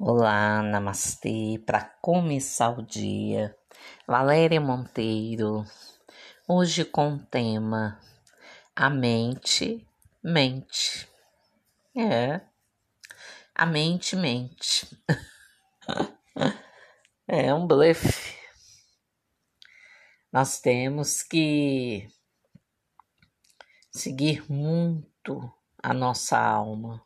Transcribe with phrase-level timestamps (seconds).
[0.00, 1.60] Olá, namastê.
[1.66, 3.58] Para começar o dia,
[4.06, 5.64] Valéria Monteiro.
[6.46, 8.00] Hoje com o tema
[8.76, 9.84] A mente
[10.22, 11.08] mente.
[11.96, 12.40] É.
[13.52, 14.86] A mente mente.
[17.26, 18.38] é um blefe.
[20.32, 22.06] Nós temos que
[23.90, 27.04] seguir muito a nossa alma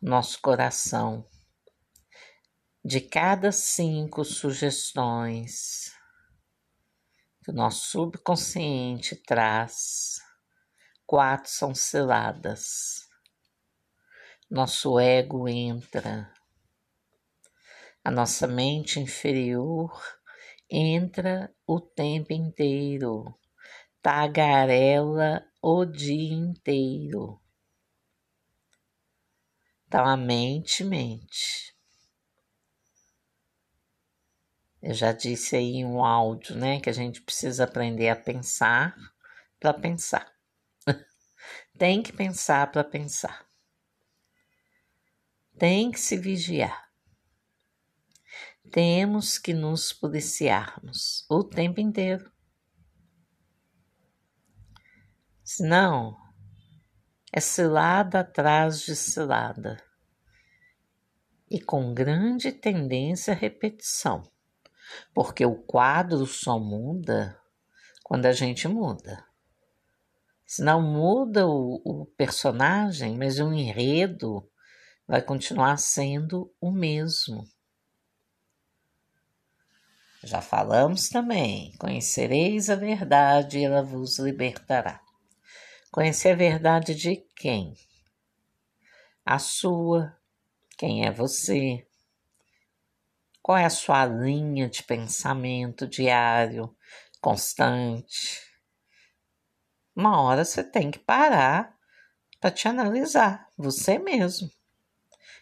[0.00, 1.26] nosso coração.
[2.84, 5.92] De cada cinco sugestões
[7.42, 10.20] que o nosso subconsciente traz,
[11.06, 13.08] quatro são seladas.
[14.50, 16.32] Nosso ego entra,
[18.04, 19.90] a nossa mente inferior
[20.70, 23.34] entra o tempo inteiro,
[24.00, 27.40] tagarela o dia inteiro
[29.96, 31.74] então a mente mente.
[34.82, 38.94] Eu já disse aí um áudio, né, que a gente precisa aprender a pensar
[39.58, 40.30] para pensar.
[41.78, 43.48] Tem que pensar para pensar.
[45.58, 46.90] Tem que se vigiar.
[48.70, 52.30] Temos que nos policiarmos o tempo inteiro.
[55.42, 56.14] Senão,
[57.32, 59.85] é cilada atrás de cilada
[61.50, 64.22] e com grande tendência à repetição,
[65.14, 67.40] porque o quadro só muda
[68.02, 69.24] quando a gente muda.
[70.44, 74.48] Se não muda o, o personagem, mas o enredo
[75.06, 77.44] vai continuar sendo o mesmo.
[80.22, 85.00] Já falamos também: conhecereis a verdade e ela vos libertará.
[85.90, 87.74] Conhecer a verdade de quem?
[89.24, 90.15] A sua.
[90.76, 91.86] Quem é você?
[93.40, 96.76] Qual é a sua linha de pensamento diário,
[97.18, 98.42] constante?
[99.94, 101.74] Uma hora você tem que parar
[102.38, 104.50] para te analisar, você mesmo.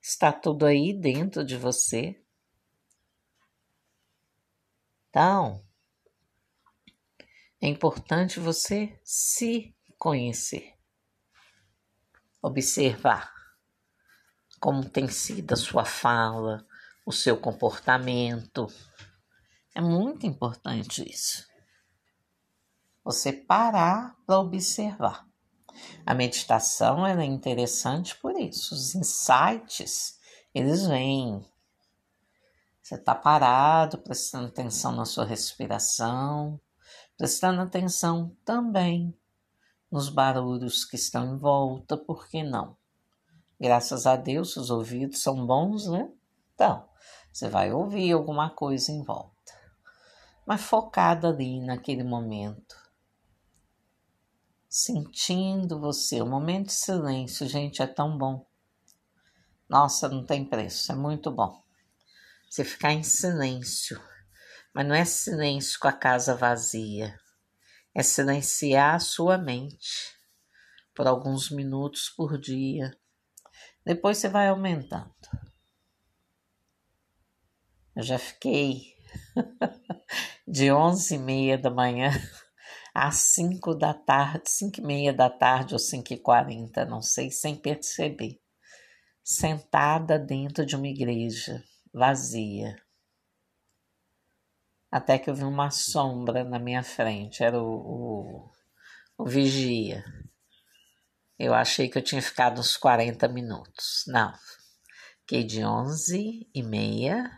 [0.00, 2.18] Está tudo aí dentro de você.
[5.10, 5.62] Então,
[7.60, 10.72] é importante você se conhecer,
[12.40, 13.37] observar
[14.60, 16.66] como tem sido a sua fala,
[17.06, 18.66] o seu comportamento.
[19.74, 21.46] É muito importante isso.
[23.04, 25.26] Você parar para observar.
[26.04, 28.74] A meditação é interessante por isso.
[28.74, 30.18] Os insights,
[30.54, 31.44] eles vêm.
[32.82, 36.60] Você está parado, prestando atenção na sua respiração,
[37.16, 39.14] prestando atenção também
[39.90, 42.76] nos barulhos que estão em volta, por que não?
[43.60, 46.10] Graças a Deus, os ouvidos são bons, né?
[46.54, 46.88] Então,
[47.32, 49.52] você vai ouvir alguma coisa em volta,
[50.46, 52.76] mas focada ali naquele momento,
[54.68, 56.20] sentindo você.
[56.20, 58.46] O momento de silêncio, gente, é tão bom.
[59.68, 61.62] Nossa, não tem preço, é muito bom.
[62.48, 64.00] Você ficar em silêncio,
[64.74, 67.18] mas não é silêncio com a casa vazia
[67.98, 70.16] é silenciar a sua mente
[70.94, 72.96] por alguns minutos por dia.
[73.88, 75.10] Depois você vai aumentando.
[77.96, 78.94] Eu já fiquei
[80.46, 82.10] de onze e meia da manhã
[82.92, 87.30] às cinco da tarde, cinco e meia da tarde ou cinco e quarenta, não sei,
[87.30, 88.38] sem perceber,
[89.24, 92.76] sentada dentro de uma igreja vazia
[94.90, 98.50] até que eu vi uma sombra na minha frente, era o, o,
[99.16, 100.04] o vigia.
[101.38, 104.04] Eu achei que eu tinha ficado uns 40 minutos.
[104.06, 104.32] Não,
[105.20, 107.30] fiquei de 11 e meia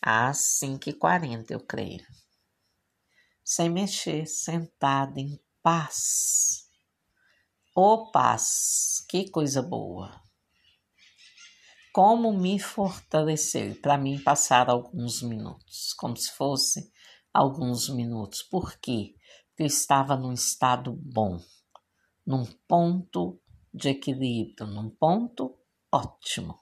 [0.00, 2.06] às 5 e 40, eu creio.
[3.44, 6.68] Sem mexer, sentada em paz.
[7.74, 10.22] Ô paz, que coisa boa
[11.92, 13.74] como me fortaleceu.
[13.76, 16.90] Para mim passar alguns minutos, como se fosse
[17.32, 18.42] alguns minutos.
[18.42, 19.14] Por quê?
[19.48, 21.38] Porque eu estava num estado bom,
[22.32, 23.38] num ponto
[23.74, 25.54] de equilíbrio, num ponto
[25.92, 26.58] ótimo.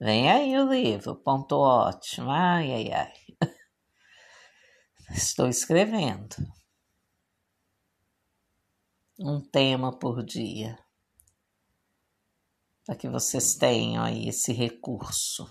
[0.00, 2.28] Vem aí o livro, ponto ótimo.
[2.28, 3.12] Ai, ai, ai.
[5.14, 6.34] Estou escrevendo.
[9.20, 10.76] Um tema por dia
[12.84, 15.48] para que vocês tenham aí esse recurso,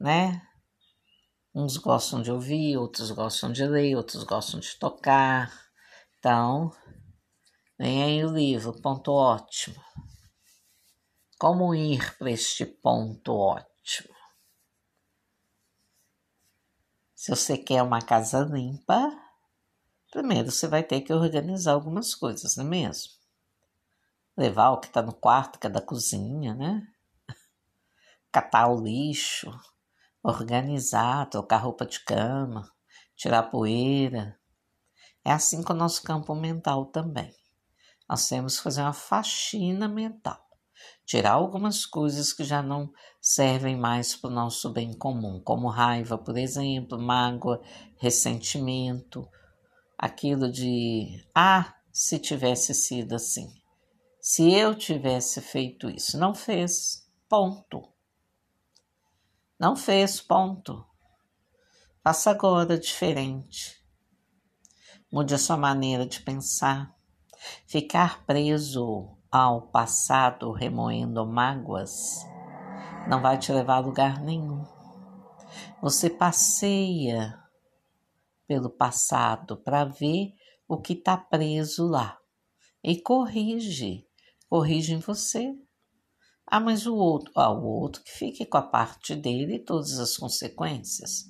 [0.00, 0.40] né?
[1.54, 5.52] Uns gostam de ouvir, outros gostam de ler, outros gostam de tocar.
[6.18, 6.72] Então,
[7.78, 9.82] vem aí o livro, ponto ótimo.
[11.38, 14.14] Como ir para este ponto ótimo?
[17.14, 19.10] Se você quer uma casa limpa,
[20.10, 23.12] primeiro você vai ter que organizar algumas coisas, não é mesmo?
[24.36, 26.86] Levar o que está no quarto, que é da cozinha, né?
[28.32, 29.50] Catar o lixo,
[30.22, 32.68] organizar, trocar roupa de cama,
[33.16, 34.38] tirar poeira.
[35.24, 37.34] É assim com o nosso campo mental também.
[38.08, 40.48] Nós temos que fazer uma faxina mental
[41.08, 46.18] tirar algumas coisas que já não servem mais para o nosso bem comum, como raiva,
[46.18, 47.62] por exemplo, mágoa,
[47.96, 49.26] ressentimento,
[49.96, 53.48] aquilo de ah, se tivesse sido assim,
[54.20, 57.90] se eu tivesse feito isso, não fez, ponto.
[59.58, 60.86] Não fez, ponto.
[62.04, 63.82] Faça agora diferente.
[65.10, 66.94] Mude a sua maneira de pensar.
[67.66, 72.24] Ficar preso ao passado remoendo mágoas
[73.08, 74.64] não vai te levar a lugar nenhum.
[75.80, 77.38] Você passeia
[78.46, 80.34] pelo passado para ver
[80.66, 82.18] o que está preso lá
[82.82, 84.06] e corrige,
[84.48, 85.54] corrige em você.
[86.46, 89.98] Ah, mas o outro, ah, o outro que fique com a parte dele e todas
[89.98, 91.26] as consequências.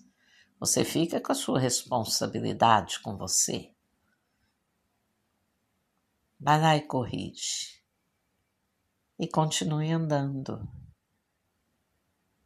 [0.61, 3.73] Você fica com a sua responsabilidade com você.
[6.41, 7.83] Vai lá e corrige
[9.19, 10.69] e continue andando.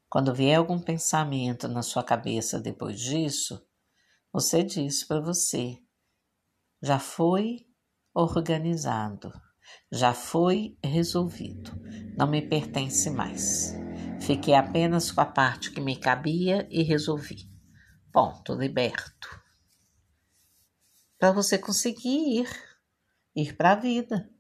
[0.09, 3.67] Quando vier algum pensamento na sua cabeça depois disso,
[4.33, 5.79] você diz para você:
[6.83, 7.67] já foi
[8.15, 9.31] organizado,
[9.91, 11.73] já foi resolvido,
[12.17, 13.75] não me pertence mais.
[14.23, 17.51] Fiquei apenas com a parte que me cabia e resolvi.
[18.11, 19.29] Ponto, liberto.
[21.19, 22.72] Para você conseguir ir,
[23.35, 24.31] ir para a vida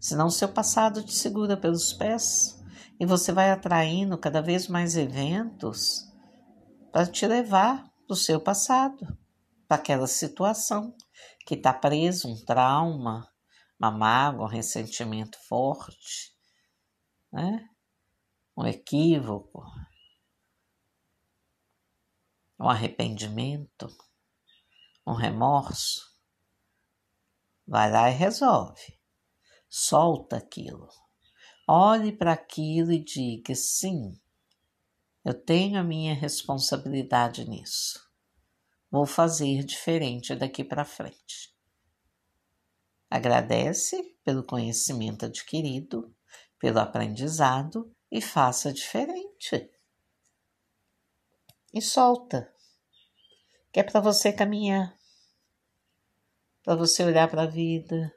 [0.00, 2.58] senão seu passado te segura pelos pés
[3.00, 6.08] e você vai atraindo cada vez mais eventos
[6.92, 9.06] para te levar para o seu passado,
[9.66, 10.94] para aquela situação
[11.46, 13.28] que está preso, um trauma,
[13.78, 16.34] uma mágoa, um ressentimento forte,
[17.32, 17.68] né?
[18.56, 19.62] um equívoco,
[22.58, 23.88] um arrependimento,
[25.06, 26.07] um remorso.
[27.68, 28.98] Vai lá e resolve.
[29.68, 30.88] Solta aquilo.
[31.68, 34.18] Olhe para aquilo e diga: sim,
[35.22, 38.10] eu tenho a minha responsabilidade nisso.
[38.90, 41.54] Vou fazer diferente daqui para frente.
[43.10, 46.16] Agradece pelo conhecimento adquirido,
[46.58, 49.70] pelo aprendizado e faça diferente.
[51.74, 52.50] E solta.
[53.70, 54.97] Que é para você caminhar,
[56.68, 58.14] para você olhar para a vida,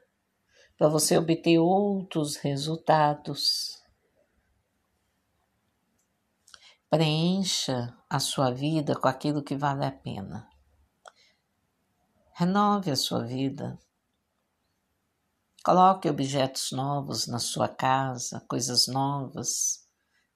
[0.76, 3.82] para você obter outros resultados.
[6.90, 10.46] Preencha a sua vida com aquilo que vale a pena.
[12.34, 13.78] Renove a sua vida.
[15.64, 19.88] Coloque objetos novos na sua casa, coisas novas,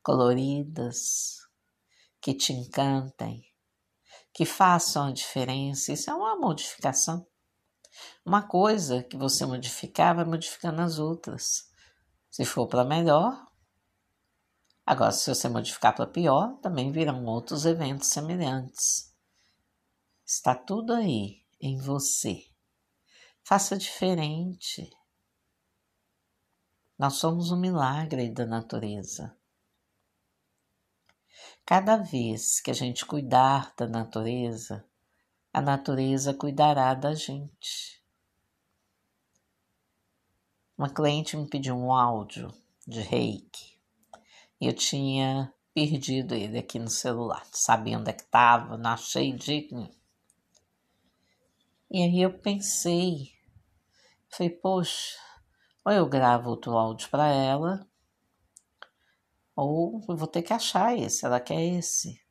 [0.03, 1.47] coloridas,
[2.19, 3.45] que te encantem,
[4.33, 5.93] que façam a diferença.
[5.93, 7.27] Isso é uma modificação.
[8.25, 11.71] Uma coisa que você modificar, vai modificando as outras.
[12.31, 13.47] Se for para melhor,
[14.85, 19.15] agora se você modificar para pior, também virão outros eventos semelhantes.
[20.25, 22.45] Está tudo aí em você.
[23.45, 24.91] Faça diferente.
[26.99, 29.37] Nós somos um milagre da natureza.
[31.65, 34.85] Cada vez que a gente cuidar da natureza,
[35.57, 38.05] a natureza cuidará da gente.
[40.77, 42.53] Uma cliente me pediu um áudio
[42.87, 43.81] de reiki
[44.61, 47.43] e eu tinha perdido ele aqui no celular.
[47.51, 49.91] Sabia onde é que estava, não achei nenhum.
[51.91, 53.33] E aí eu pensei,
[54.29, 55.17] falei, poxa,
[55.87, 57.89] ou eu gravo outro áudio para ela,
[59.57, 62.26] ou eu vou ter que achar esse, ela quer esse.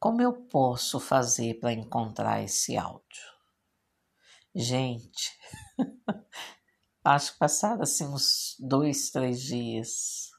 [0.00, 3.02] Como eu posso fazer para encontrar esse áudio?
[4.54, 5.36] Gente,
[7.02, 10.30] acho que passaram assim uns dois, três dias.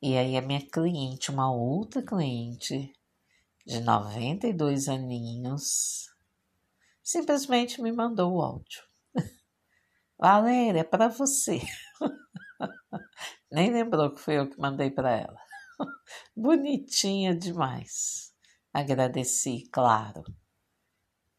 [0.00, 2.92] E aí a minha cliente, uma outra cliente
[3.66, 6.08] de 92 aninhos,
[7.02, 8.84] simplesmente me mandou o áudio.
[10.16, 11.60] Valéria, é para você.
[13.50, 15.51] Nem lembrou que foi eu que mandei para ela.
[16.36, 18.32] Bonitinha demais.
[18.72, 20.24] Agradeci, claro.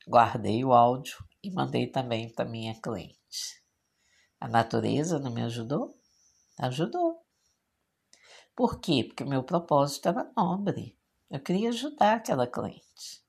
[0.07, 3.63] Guardei o áudio e mandei também para minha cliente.
[4.39, 5.97] A natureza não me ajudou?
[6.59, 7.23] Ajudou.
[8.55, 9.03] Por quê?
[9.03, 10.97] Porque meu propósito era nobre.
[11.29, 13.23] Eu queria ajudar aquela cliente.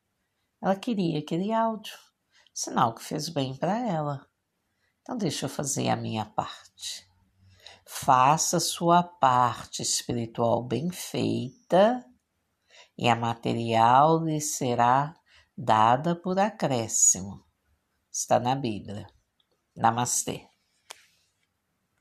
[0.60, 1.96] Ela queria aquele áudio,
[2.52, 4.28] sinal que fez bem para ela.
[5.00, 7.08] Então, deixa eu fazer a minha parte.
[7.86, 12.04] Faça sua parte espiritual bem feita
[12.96, 15.14] e a material lhe será
[15.56, 17.44] dada por acréscimo.
[18.10, 19.06] Está na Bíblia.
[19.76, 20.53] Namastê.